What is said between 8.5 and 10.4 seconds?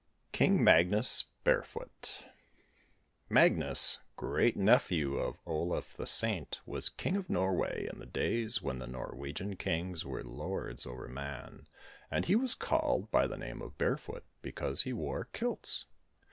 when the Norwegian Kings were